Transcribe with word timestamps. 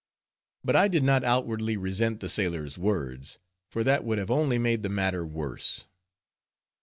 But 0.63 0.75
I 0.75 0.87
did 0.87 1.03
not 1.03 1.23
outwardly 1.23 1.77
resent 1.77 2.21
the 2.21 2.27
sailor's 2.27 2.75
words, 2.75 3.37
for 3.69 3.83
that 3.83 4.03
would 4.03 4.17
have 4.17 4.31
only 4.31 4.57
made 4.57 4.81
the 4.81 4.89
matter 4.89 5.23
worse. 5.23 5.85